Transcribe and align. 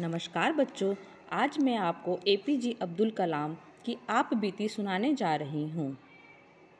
नमस्कार 0.00 0.52
बच्चों, 0.52 0.94
आज 1.32 1.56
मैं 1.58 1.76
आपको 1.76 2.18
ए 2.28 2.36
पी 2.36 2.56
जे 2.56 2.74
अब्दुल 2.82 3.10
कलाम 3.10 3.54
की 3.86 3.96
आप 4.10 4.34
बीती 4.34 4.68
सुनाने 4.68 5.12
जा 5.14 5.34
रही 5.36 5.62
हूँ। 5.68 5.96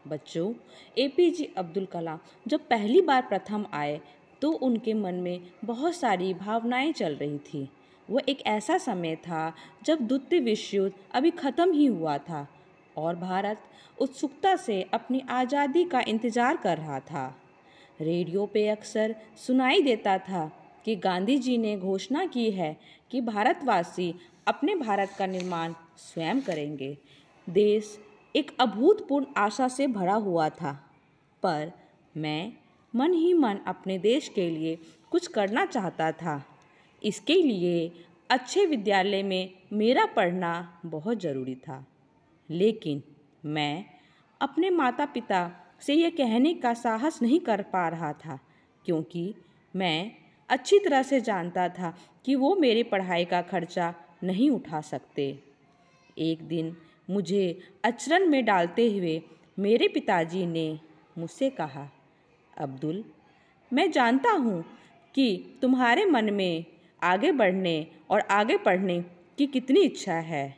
बच्चों 0.04 0.52
ए 0.98 1.06
पी 1.16 1.29
जे 1.30 1.48
अब्दुल 1.59 1.86
कलाम 1.86 2.18
जब 2.46 2.68
पहली 2.68 3.00
बार 3.00 3.23
प्रथम 3.23 3.64
आए 3.75 4.00
तो 4.43 4.50
उनके 4.50 4.95
मन 4.95 5.14
में 5.14 5.41
बहुत 5.64 5.95
सारी 5.95 6.32
भावनाएँ 6.34 6.93
चल 6.93 7.14
रही 7.14 7.39
थी। 7.45 7.68
वह 8.09 8.23
एक 8.29 8.46
ऐसा 8.46 8.79
समय 8.79 9.16
था 9.19 9.53
जब 9.85 10.07
द्वितीय 10.07 10.41
विश्व 10.41 10.77
युद्ध 10.77 10.93
अभी 11.14 11.30
ख़त्म 11.32 11.73
ही 11.73 11.87
हुआ 11.87 12.16
था 12.21 12.46
और 12.96 13.16
भारत 13.16 13.64
उत्सुकता 13.98 14.55
से 14.59 14.80
अपनी 14.93 15.23
आज़ादी 15.30 15.85
का 15.85 16.00
इंतज़ार 16.09 16.57
कर 16.57 16.79
रहा 16.79 17.00
था। 17.03 17.27
रेडियो 18.00 18.46
पे 18.46 18.69
अक्सर 18.69 19.16
सुनाई 19.46 19.82
देता 19.82 20.16
था 20.21 20.50
कि 20.88 20.95
गांधी 20.97 21.37
जी 21.38 21.56
ने 21.59 21.77
घोषणा 21.77 22.24
की 22.24 22.51
है 22.51 22.77
कि 23.10 23.20
भारतवासी 23.20 24.15
अपने 24.47 24.74
भारत 24.74 25.11
का 25.19 25.27
निर्माण 25.27 25.73
स्वयं 25.97 26.41
करेंगे। 26.41 26.97
देश 27.47 27.98
एक 28.34 28.51
अभूतपूर्ण 28.61 29.27
आशा 29.37 29.66
से 29.69 29.87
भरा 29.87 30.14
हुआ 30.14 30.48
था, 30.48 30.73
पर 31.42 31.73
मैं 32.16 32.52
मन 32.95 33.12
ही 33.12 33.33
मन 33.34 33.59
अपने 33.66 33.98
देश 33.98 34.28
के 34.28 34.48
लिए 34.51 34.78
कुछ 35.11 35.27
करना 35.27 35.64
चाहता 35.66 36.11
था। 36.12 36.42
इसके 37.02 37.34
लिए 37.34 37.91
अच्छे 38.30 38.64
विद्यालय 38.66 39.23
में 39.23 39.50
मेरा 39.73 40.06
पढ़ना 40.06 40.80
बहुत 40.86 41.20
ज़रूरी 41.20 41.55
था। 41.55 41.84
लेकिन 42.50 43.02
मैं 43.45 43.84
अपने 44.41 44.70
माता 44.70 45.06
पिता 45.06 45.50
से 45.80 45.95
यह 45.95 46.11
कहने 46.11 46.55
का 46.55 46.73
साहस 46.75 47.23
नहीं 47.23 47.41
कर 47.41 47.62
पा 47.62 47.89
रहा 47.89 48.12
था, 48.12 48.39
क्योंकि 48.86 49.34
मैं 49.75 50.12
अच्छी 50.48 50.79
तरह 50.79 51.02
से 51.02 51.20
जानता 51.20 51.69
था 51.69 51.95
कि 52.25 52.34
वो 52.34 52.55
मेरे 52.56 52.83
पढ़ाई 52.83 53.25
का 53.25 53.41
खर्चा 53.42 53.92
नहीं 54.25 54.50
उठा 54.50 54.81
सकते। 54.81 55.27
एक 56.19 56.42
दिन 56.48 56.77
मुझे 57.11 57.59
अचरन 57.84 58.28
में 58.31 58.45
डालते 58.45 58.91
हुए 58.92 59.20
मेरे 59.59 59.89
पिताजी 59.89 60.45
ने 60.47 60.78
मुझसे 61.19 61.50
कहा, 61.50 61.89
अब्दुल, 62.53 63.05
मैं 63.70 63.91
जानता 63.91 64.31
हूँ 64.33 64.64
कि 65.14 65.59
तुम्हारे 65.62 66.05
मन 66.05 66.33
में 66.34 66.65
आगे 67.03 67.33
बढ़ने 67.33 67.87
और 68.11 68.20
आगे 68.20 68.56
पढ़ने 68.56 69.00
की 69.39 69.47
कितनी 69.47 69.81
इच्छा 69.81 70.15
है। 70.15 70.56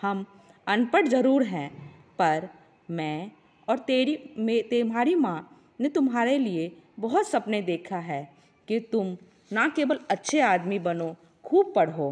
हम 0.00 0.24
अनपढ़ 0.66 1.06
ज़रूर 1.08 1.42
हैं, 1.42 1.70
पर 2.18 2.48
मैं 2.88 3.30
और 3.68 3.78
तेरी, 3.78 4.18
में 4.38 4.62
तुम्हारी 4.64 5.14
माँ 5.14 5.48
ने 5.80 5.88
तुम्हारे 5.88 6.38
लिए 6.38 6.70
बहुत 6.98 7.28
सपने 7.28 7.60
देखा 7.62 7.98
है 7.98 8.22
कि 8.68 8.80
तुम 8.92 9.16
ना 9.50 9.68
केवल 9.68 9.98
अच्छे 10.10 10.40
आदमी 10.40 10.78
बनो, 10.78 11.14
खूब 11.44 11.72
पढ़ो। 11.76 12.10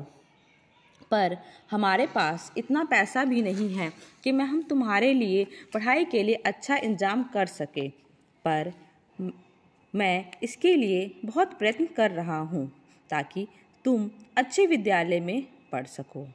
पर 1.10 1.36
हमारे 1.70 2.06
पास 2.06 2.52
इतना 2.58 2.82
पैसा 2.84 3.24
भी 3.24 3.42
नहीं 3.42 3.68
है 3.74 3.90
कि 4.24 4.32
मैं 4.32 4.44
हम 4.44 4.62
तुम्हारे 4.62 5.12
लिए 5.14 5.46
पढ़ाई 5.74 6.04
के 6.04 6.22
लिए 6.22 6.34
अच्छा 6.46 6.76
इंतज़ाम 6.76 7.22
कर 7.34 7.46
सके। 7.46 7.88
पर 8.44 8.72
मैं 9.94 10.24
इसके 10.42 10.74
लिए 10.76 11.10
बहुत 11.24 11.58
प्रयत्न 11.58 11.86
कर 11.96 12.10
रहा 12.10 12.38
हूँ 12.38 12.66
ताकि 13.10 13.46
तुम 13.84 14.10
अच्छे 14.36 14.66
विद्यालय 14.66 15.20
में 15.20 15.46
पढ़ 15.72 15.86
सको। 15.86 16.26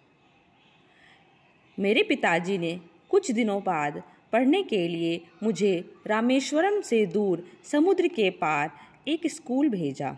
मेरे 1.77 2.03
पिताजी 2.03 2.57
ने 2.57 2.79
कुछ 3.09 3.31
दिनों 3.31 3.61
बाद 3.63 4.01
पढ़ने 4.33 4.61
के 4.63 4.87
लिए 4.87 5.21
मुझे 5.43 5.73
रामेश्वरम 6.07 6.81
से 6.81 7.05
दूर 7.05 7.43
समुद्र 7.63 8.07
के 8.07 8.29
पार 8.31 8.71
एक 9.07 9.27
स्कूल 9.27 9.69
भेजा। 9.69 10.15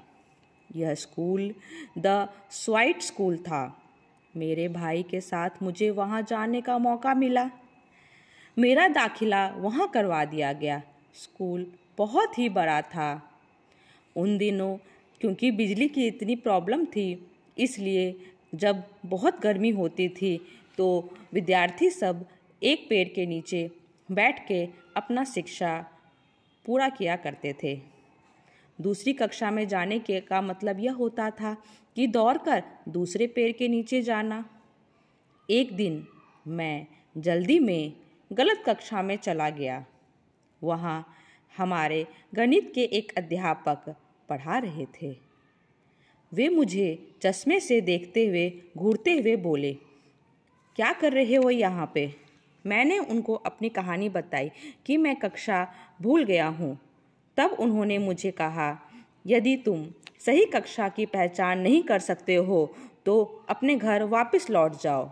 यह 0.75 0.93
स्कूल, 0.95 1.53
द 1.97 2.27
स्वाइट 2.51 3.01
स्कूल 3.01 3.37
था। 3.37 3.81
मेरे 4.33 4.67
भाई 4.67 5.03
के 5.03 5.21
साथ 5.21 5.49
मुझे 5.63 5.89
वहाँ 5.89 6.21
जाने 6.21 6.61
का 6.61 6.77
मौका 6.77 7.13
मिला। 7.13 7.49
मेरा 8.57 8.87
दाखिला 8.87 9.47
वहाँ 9.47 9.87
करवा 9.87 10.23
दिया 10.25 10.51
गया। 10.53 10.81
स्कूल 11.13 11.65
बहुत 11.97 12.37
ही 12.37 12.49
बड़ा 12.49 12.81
था। 12.81 13.21
उन 14.15 14.37
दिनों, 14.37 14.75
क्योंकि 15.21 15.51
बिजली 15.51 15.87
की 15.87 16.07
इतनी 16.07 16.35
प्रॉब्लम 16.35 16.85
थी, 16.85 17.27
इसलिए 17.57 18.15
जब 18.55 18.83
बहुत 19.05 19.39
गर्मी 19.41 19.69
होती 19.69 20.07
थी 20.09 20.37
तो 20.77 21.09
विद्यार्थी 21.33 21.89
सब 21.89 22.25
एक 22.61 22.85
पेड़ 22.89 23.07
के 23.07 23.25
नीचे 23.25 23.69
बैठ 24.09 24.47
के 24.47 24.65
अपना 24.95 25.23
शिक्षा 25.23 25.77
पूरा 26.65 26.89
किया 26.89 27.15
करते 27.15 27.53
थे। 27.63 27.94
दूसरी 28.79 29.13
कक्षा 29.13 29.51
में 29.51 29.67
जाने 29.67 29.99
के 29.99 30.19
का 30.19 30.41
मतलब 30.41 30.79
यह 30.79 30.93
होता 30.93 31.29
था 31.29 31.55
कि 31.97 32.07
दौड़कर 32.07 32.63
दूसरे 32.89 33.27
पेड़ 33.27 33.51
के 33.51 33.67
नीचे 33.67 34.01
जाना। 34.01 34.43
एक 35.49 35.75
दिन 35.75 36.05
मैं 36.47 36.87
जल्दी 37.17 37.59
में 37.59 37.93
गलत 38.31 38.63
कक्षा 38.65 39.01
में 39.01 39.15
चला 39.17 39.49
गया। 39.49 39.85
वहाँ 40.61 41.05
हमारे 41.57 42.05
गणित 42.35 42.71
के 42.75 42.83
एक 42.83 43.11
अध्यापक 43.17 43.95
पढ़ा 44.29 44.57
रहे 44.57 44.85
थे। 45.01 45.15
वे 46.31 46.47
मुझे 46.49 46.87
चश्मे 47.21 47.59
से 47.59 47.79
देखते 47.81 48.27
हुए, 48.27 48.49
घूरते 48.77 49.13
हुए 49.13 49.35
बोले, 49.35 49.73
क्या 50.75 50.91
कर 50.93 51.13
रहे 51.13 51.35
हो 51.35 51.49
यहाँ 51.49 51.91
पे? 51.93 52.13
मैंने 52.65 52.97
उनको 52.99 53.33
अपनी 53.35 53.69
कहानी 53.69 54.09
बताई 54.09 54.51
कि 54.85 54.97
मैं 54.97 55.15
कक्षा 55.15 55.67
भूल 56.01 56.23
गया 56.23 56.47
हूँ। 56.47 56.77
तब 57.37 57.55
उन्होंने 57.59 57.97
मुझे 57.97 58.31
कहा, 58.31 58.69
यदि 59.27 59.55
तुम 59.57 59.85
सही 60.25 60.45
कक्षा 60.45 60.87
की 60.89 61.05
पहचान 61.05 61.59
नहीं 61.59 61.81
कर 61.83 61.99
सकते 61.99 62.35
हो 62.35 62.75
तो 63.05 63.45
अपने 63.49 63.75
घर 63.75 64.03
वापस 64.03 64.49
लौट 64.49 64.81
जाओ। 64.81 65.09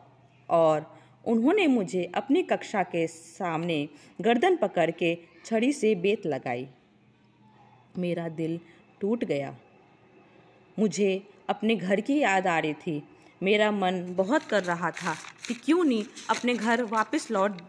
और 0.50 0.86
उन्होंने 1.26 1.66
मुझे 1.68 2.04
अपनी 2.16 2.42
कक्षा 2.44 2.84
के 2.84 3.06
सामने 3.08 3.88
गर्दन 4.22 4.56
पकड़ 4.56 4.90
के 4.92 5.18
छड़ी 5.46 5.72
से 5.74 5.94
बेत 5.96 6.26
लगाई। 6.26 6.68
मेरा 7.98 8.28
दिल 8.30 8.60
टूट 9.02 9.24
गया। 9.24 9.56
मुझे 10.78 11.12
अपने 11.50 11.76
घर 11.76 12.02
की 12.02 12.18
याद 12.20 12.48
आ 12.48 12.58
रही 12.60 12.74
थी। 12.76 13.02
मेरा 13.42 13.72
मन 13.72 14.04
बहुत 14.10 14.44
कर 14.44 14.64
रहा 14.64 14.92
था 14.94 15.16
कि 15.48 15.54
क्यों 15.56 15.84
नहीं 15.84 16.04
अपने 16.30 16.54
घर 16.56 16.84
वापस 16.84 17.30
लौट 17.32 17.62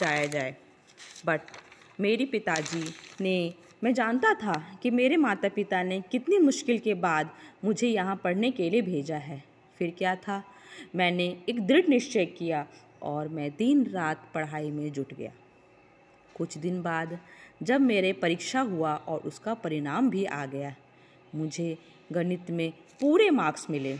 जाया 0.00 0.26
जाए। 0.26 0.54
बट 1.26 1.40
मेरी 2.00 2.24
पिताजी 2.26 2.84
ने 3.20 3.54
मैं 3.84 3.94
जानता 3.94 4.34
था 4.34 4.78
कि 4.82 4.90
मेरे 4.90 5.16
माता 5.16 5.48
पिता 5.48 5.82
ने 5.82 6.00
कितनी 6.00 6.38
मुश्किल 6.38 6.78
के 6.78 6.94
बाद 6.94 7.30
मुझे 7.64 7.88
यहाँ 7.88 8.16
पढ़ने 8.16 8.50
के 8.50 8.70
लिए 8.70 8.82
भेजा 8.82 9.16
है। 9.16 9.42
फिर 9.78 9.94
क्या 9.98 10.14
था? 10.14 10.42
मैंने 10.94 11.36
एक 11.48 11.66
दृढ़ 11.66 11.88
निश्चय 11.88 12.26
किया 12.26 12.66
और 13.02 13.28
मैं 13.28 13.50
दिन 13.50 13.86
रात 13.86 14.30
पढ़ाई 14.34 14.70
में 14.70 14.92
जुट 14.92 15.14
गया। 15.14 15.32
कुछ 16.34 16.58
दिन 16.58 16.82
बाद 16.82 17.18
जब 17.62 17.80
मेरे 17.80 18.12
परीक्षा 18.12 18.60
हुआ 18.60 18.94
और 18.94 19.20
उसका 19.20 19.54
परिणाम 19.54 20.10
भी 20.10 20.24
आ 20.24 20.46
गया, 20.46 20.74
मुझे 21.34 21.78
गणित 22.12 22.50
में 22.50 22.72
पूरे 23.00 23.30
मार्क्स 23.30 23.70
मिले। 23.70 23.96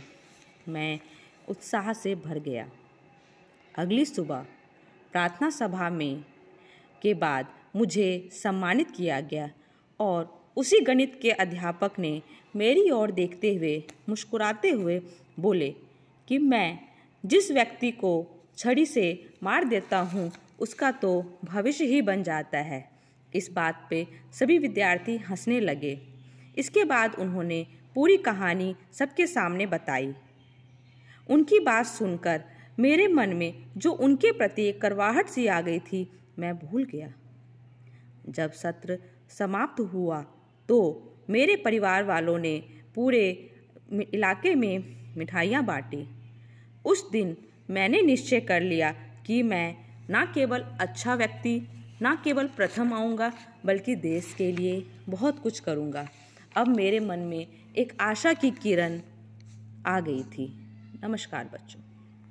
मैं 0.68 1.00
उत्साह 1.48 1.92
से 1.92 2.14
भर 2.14 2.38
गया। 2.38 2.68
अगली 3.78 4.04
सुबह 4.04 4.46
प्रार्थना 5.12 5.50
सभा 5.50 5.90
में 5.90 6.24
के 7.02 7.14
बाद 7.14 7.46
मुझे 7.76 8.28
सम्मानित 8.32 8.90
किया 8.90 9.20
गया 9.20 9.50
और 10.00 10.50
उसी 10.56 10.80
गणित 10.80 11.18
के 11.22 11.30
अध्यापक 11.30 11.98
ने 11.98 12.22
मेरी 12.56 12.90
ओर 12.90 13.10
देखते 13.10 13.54
हुए 13.54 13.82
मुस्कुराते 14.08 14.70
हुए 14.70 15.00
बोले 15.40 15.74
कि 16.28 16.38
मैं 16.38 16.78
जिस 17.24 17.50
व्यक्ति 17.50 17.90
को 17.90 18.12
छड़ी 18.58 18.86
से 18.86 19.28
मार 19.42 19.64
देता 19.64 19.98
हूँ, 19.98 20.30
उसका 20.60 20.90
तो 20.90 21.38
भविष्य 21.44 21.84
ही 21.84 22.02
बन 22.02 22.22
जाता 22.22 22.58
है। 22.58 22.88
इस 23.34 23.50
बात 23.52 23.86
पे 23.90 24.06
सभी 24.32 24.58
विद्यार्थी 24.58 25.16
हंसने 25.16 25.60
लगे। 25.60 25.98
इसके 26.58 26.84
बाद 26.84 27.14
उन्होंने 27.14 27.66
पूरी 27.94 28.16
कहानी 28.16 28.74
सबके 28.92 29.26
सामने 29.26 29.66
बताई। 29.66 30.14
उनकी 31.30 31.58
बात 31.60 31.86
सुनकर 31.86 32.42
मेरे 32.78 33.06
मन 33.08 33.28
में 33.28 33.64
जो 33.76 33.92
उनके 33.92 34.32
प्रति 34.32 34.64
एक 34.64 34.80
करवाहट 34.80 35.28
सी 35.28 35.46
आ 35.46 35.60
गई 35.60 35.78
थी, 35.78 36.06
मैं 36.38 36.58
भूल 36.58 36.84
गया। 36.84 37.12
जब 38.28 38.52
सत्र 38.52 38.98
समाप्त 39.38 39.80
हुआ। 39.80 40.22
तो 40.68 40.78
मेरे 41.30 41.56
परिवार 41.56 42.04
वालों 42.04 42.38
ने 42.38 42.62
पूरे 42.94 43.50
इलाके 44.14 44.54
में 44.54 44.96
मिठाइयाँ 45.16 45.64
बांटी। 45.64 46.06
उस 46.84 47.10
दिन 47.10 47.36
मैंने 47.70 48.02
निश्चय 48.02 48.40
कर 48.40 48.60
लिया 48.60 48.92
कि 49.26 49.42
मैं 49.42 49.76
ना 50.10 50.24
केवल 50.24 50.60
अच्छा 50.80 51.14
व्यक्ति, 51.14 51.60
ना 52.02 52.14
केवल 52.24 52.46
प्रथम 52.46 52.94
आऊँगा, 52.94 53.32
बल्कि 53.66 53.94
देश 53.94 54.34
के 54.38 54.52
लिए 54.52 54.86
बहुत 55.08 55.38
कुछ 55.38 55.60
करूँगा। 55.60 56.08
अब 56.56 56.68
मेरे 56.68 57.00
मन 57.00 57.18
में 57.18 57.46
एक 57.76 57.92
आशा 58.00 58.32
की 58.32 58.50
किरण 58.50 59.00
आ 59.86 60.00
गई 60.00 60.22
थी। 60.22 60.48
नमस्कार 61.04 61.50
बच्चों। 61.52 61.89